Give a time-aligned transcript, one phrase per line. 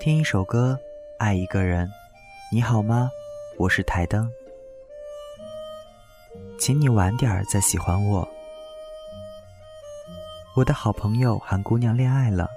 [0.00, 0.78] 听一首歌，
[1.18, 1.90] 爱一个人，
[2.52, 3.10] 你好吗？
[3.58, 4.30] 我是台灯，
[6.56, 8.26] 请你晚点儿再喜欢我。
[10.54, 12.48] 我的好朋友韩姑娘恋爱了，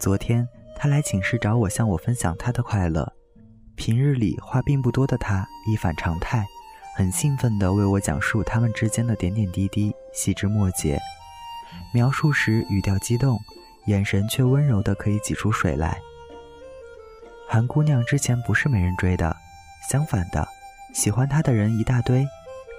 [0.00, 3.12] 昨天她来寝室找我，向我分享她的快乐。
[3.74, 6.46] 平日里话并不多的她，一反常态，
[6.96, 10.96] 很兴奋地为我讲述他们之间的点点滴滴、细枝末节。
[11.92, 13.36] 描述时语调激动，
[13.86, 16.00] 眼神却温柔的可以挤出水来。
[17.58, 19.36] 韩姑娘之前不是没人追的，
[19.90, 20.46] 相反的，
[20.94, 22.24] 喜欢她的人一大堆，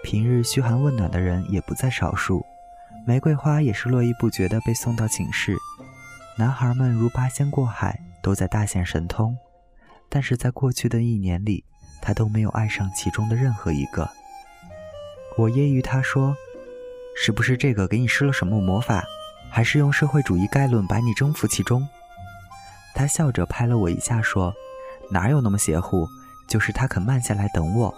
[0.05, 2.45] 平日嘘寒问暖的人也不在少数，
[3.05, 5.57] 玫瑰花也是络绎不绝的被送到寝室，
[6.37, 9.37] 男孩们如八仙过海，都在大显神通，
[10.07, 11.65] 但是在过去的一年里，
[12.01, 14.09] 他都没有爱上其中的任何一个。
[15.37, 16.33] 我揶揄他说
[17.21, 19.03] ：“是不是这个给你施了什么魔法，
[19.51, 21.85] 还是用社会主义概论把你征服其中？”
[22.95, 24.53] 他笑着拍了我一下，说
[25.09, 26.07] ：“哪有那么邪乎？
[26.47, 27.93] 就是他肯慢下来等我。”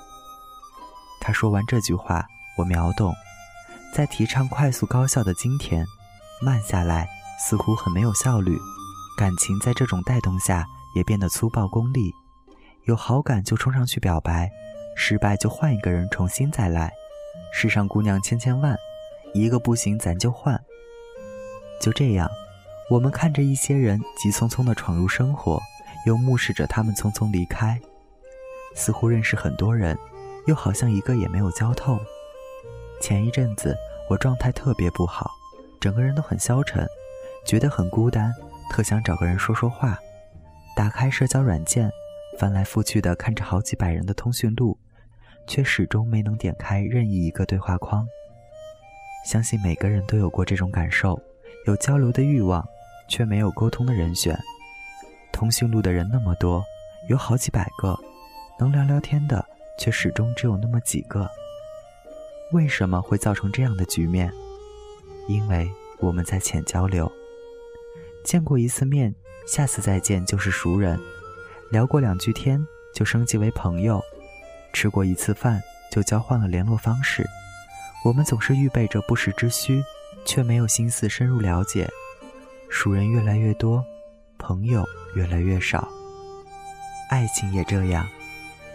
[1.22, 2.26] 他说完这句话，
[2.58, 3.14] 我秒懂，
[3.94, 5.86] 在提倡快速高效的今天，
[6.42, 7.08] 慢下来
[7.40, 8.58] 似乎很没有效率。
[9.18, 12.12] 感情在这种带动下也变得粗暴功利，
[12.86, 14.50] 有好感就冲上去表白，
[14.96, 16.92] 失败就换一个人重新再来。
[17.54, 18.76] 世上姑娘千千万，
[19.34, 20.60] 一个不行咱就换。
[21.80, 22.30] 就这样。
[22.90, 25.62] 我们看着一些人急匆匆地闯入生活，
[26.06, 27.80] 又目视着他们匆匆离开，
[28.76, 29.98] 似乎认识很多人，
[30.48, 32.00] 又好像一个也没有交透。
[33.00, 33.76] 前一阵子
[34.10, 35.32] 我状态特别不好，
[35.80, 36.88] 整个人都很消沉，
[37.46, 38.34] 觉得很孤单，
[38.70, 40.00] 特想找个人说说话。
[40.76, 41.92] 打开社交软件，
[42.40, 44.78] 翻来覆去的看着好几百人的通讯录，
[45.48, 48.08] 却始终没能点开任意一个对话框。
[49.26, 51.22] 相信每个人都有过这种感受，
[51.68, 52.66] 有交流的欲望。
[53.10, 54.40] 却没有沟通的人选，
[55.42, 56.64] 通讯录的人那么多，
[57.10, 57.98] 有好几百个，
[58.60, 59.44] 能聊聊天的
[59.76, 61.28] 却始终只有那么几个。
[62.52, 64.32] 为什么会造成这样的局面？
[65.28, 67.12] 因为我们在浅交流，
[68.24, 69.12] 见过一次面，
[69.48, 71.02] 下次再见就是熟人，
[71.72, 72.64] 聊过两句天
[72.94, 74.00] 就升级为朋友，
[74.74, 75.60] 吃过一次饭
[75.92, 77.26] 就交换了联络方式。
[78.06, 79.84] 我们总是预备着不时之需，
[80.24, 81.90] 却没有心思深入了解。
[82.70, 83.84] 熟人越来越多，
[84.38, 85.88] 朋友越来越少。
[87.10, 88.08] 爱情也这样，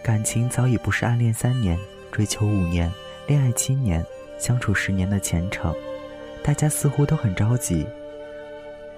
[0.03, 1.77] 感情早已不是暗恋三年、
[2.11, 2.91] 追求五年、
[3.27, 4.05] 恋爱七年、
[4.37, 5.75] 相处十年的前程。
[6.43, 7.85] 大家似乎都很着急，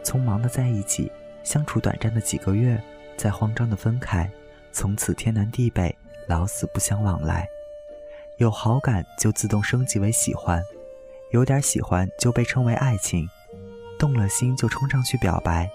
[0.03, 1.11] 匆忙的在一起，
[1.43, 2.79] 相处短暂的几个月，
[3.17, 4.29] 再慌张的分开，
[4.71, 5.95] 从此天南地北，
[6.27, 7.47] 老死不相往来。
[8.37, 10.63] 有好感就自动升级为喜欢，
[11.31, 13.27] 有点喜欢就被称为爱情。
[13.97, 15.69] 动了心就冲上去表白，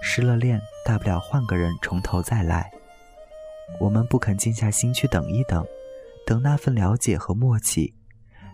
[0.00, 2.70] 失了恋大不了换个人从头再来。
[3.78, 5.64] 我们不肯静下心去等一等，
[6.26, 7.94] 等那份了解和默契，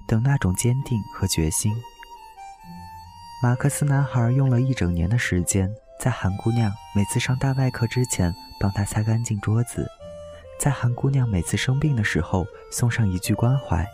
[0.07, 1.73] 等那种坚定和决心。
[3.43, 9.89] 马克思男孩用了一整年的时间，在韩姑娘每次上大外课之前帮她擦干净桌子，
[10.59, 13.87] 在韩姑娘每次生病的时候送上一句关怀，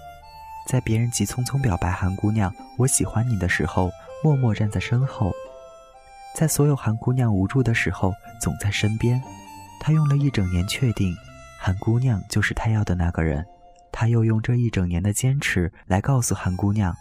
[0.67, 3.91] 在别人急匆匆表白韩姑娘“我喜欢你”的时候。
[4.25, 5.33] 默默站在身后，
[6.35, 9.23] 在所有韩姑娘无助的时候，总在身边。
[9.79, 11.15] 他用了一整年确定，
[11.59, 13.45] 韩姑娘就是他要的那个人。
[13.91, 16.97] 他又用这一整年的坚持来告诉韩姑娘：“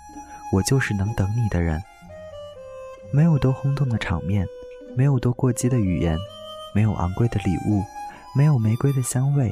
[0.51, 1.81] 我就是能等你的人。”
[3.13, 4.45] 没有多轰动的场面，
[4.97, 6.17] 没有多过激的语言，
[6.75, 7.83] 没有昂贵的礼物，
[8.35, 9.49] 没有玫瑰的香味，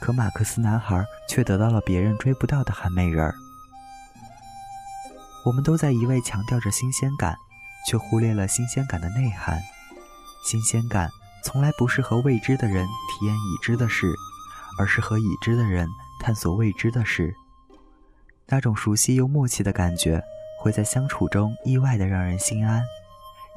[0.00, 3.34] 可马克思男孩却得到了别人追不到的韩美人儿。
[5.46, 7.36] 我们都在一味强调着新鲜感，
[7.86, 9.60] 却忽略了新鲜感的内涵。
[10.44, 11.08] 新鲜感
[11.42, 14.12] 从来不是和未知的人体验已知的事，
[14.78, 15.88] 而是和已知的人
[16.20, 17.34] 探索未知的事。
[18.46, 20.22] 那种熟悉又默契的感觉，
[20.60, 22.82] 会在相处中意外的让人心安。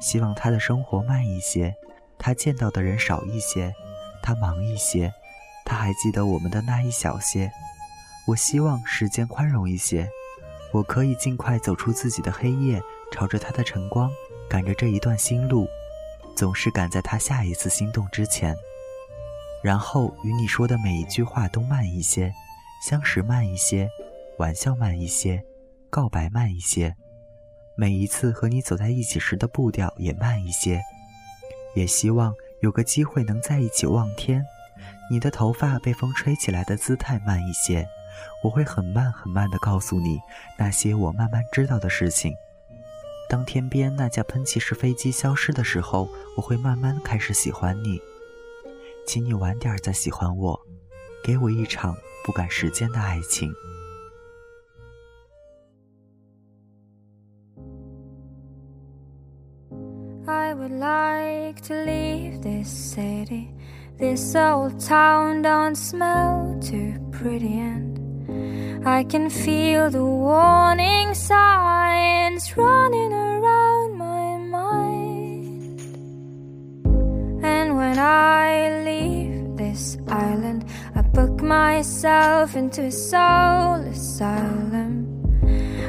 [0.00, 1.74] 希望他的生活慢一些，
[2.18, 3.72] 他见到的人少一些，
[4.22, 5.12] 他忙一些，
[5.64, 7.52] 他还记得我们的那一小些。
[8.26, 10.08] 我希望时间宽容一些。
[10.72, 12.80] 我可以尽快走出自己的黑夜，
[13.10, 14.10] 朝着他的晨光，
[14.48, 15.68] 赶着这一段新路，
[16.36, 18.56] 总是赶在他下一次心动之前。
[19.62, 22.32] 然后与你说的每一句话都慢一些，
[22.88, 23.88] 相识慢一些，
[24.38, 25.42] 玩笑慢一些，
[25.90, 26.94] 告白慢一些，
[27.76, 30.80] 每一次和你走在一起时的步调也慢一些。
[31.74, 34.42] 也希望有个机会能在一起望天，
[35.10, 37.86] 你的头发被风吹起来的姿态慢一些。
[38.42, 40.18] 我会很慢很慢地告诉你
[40.58, 42.34] 那些我慢慢知道的事情。
[43.30, 48.00] 当天边那架喷气式飞机消失的时候，我会慢慢开始喜欢你。
[49.06, 50.60] 请你晚点再喜欢我，
[51.22, 51.94] 给我一场
[52.24, 53.52] 不赶时间的爱情。
[60.26, 63.54] I would like to leave this city.
[63.96, 67.89] This old town don't smell too pretty, and
[68.84, 75.80] I can feel the warning signs running around my mind.
[77.44, 85.06] And when I leave this island, I book myself into a soul asylum.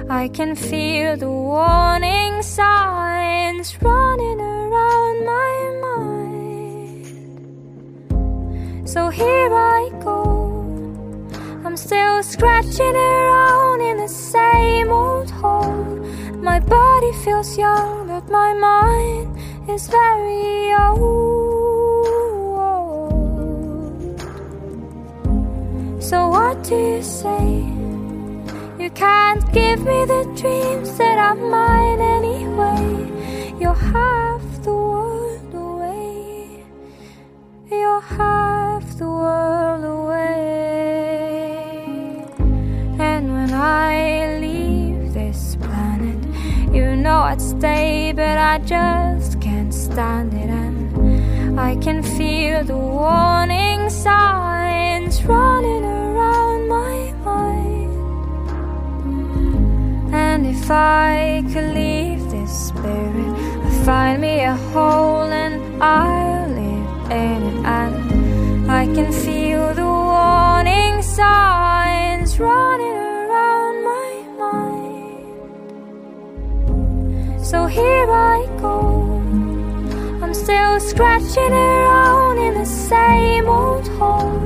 [0.10, 5.80] I can feel the warning signs running around my
[8.12, 8.90] mind.
[8.90, 9.90] So here I
[11.92, 15.84] still scratching around in the same old hole.
[16.50, 19.28] My body feels young, but my mind
[19.70, 21.02] is very old.
[26.02, 27.46] So, what do you say?
[28.82, 33.12] You can't give me the dreams that are mine anyway.
[33.60, 36.64] You're half the world away.
[37.70, 40.01] You're half the world away.
[47.32, 50.50] I'd stay, but I just can't stand it.
[50.50, 57.94] And I can feel the warning signs running around my mind.
[60.14, 63.34] And if I could leave this spirit,
[63.66, 67.66] I'd find me a hole and I'll live in it.
[67.66, 72.71] And I can feel the warning signs running
[77.52, 79.20] So here I go.
[80.24, 84.40] I'm still scratching around in the same old hole.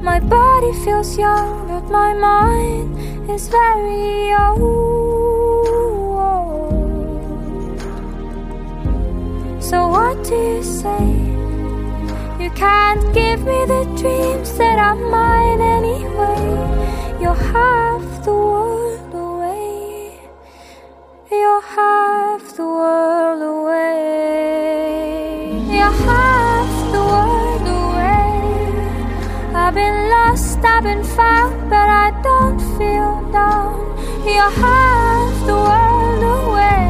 [0.00, 2.96] My body feels young, but my mind
[3.28, 4.84] is very old.
[9.60, 11.06] So what do you say?
[12.38, 17.18] You can't give me the dreams that are mine anyway.
[17.20, 20.20] You're half the world away.
[21.32, 21.60] You're
[22.34, 24.92] half the world away.
[25.74, 28.34] You're half the world away.
[29.54, 33.78] I've been lost, I've been found, but I don't feel down.
[34.26, 36.88] You're half the world away.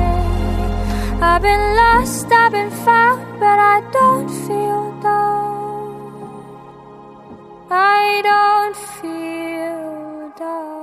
[1.21, 6.33] I've been lost, I've been found, but I don't feel down.
[7.71, 10.74] I don't feel down.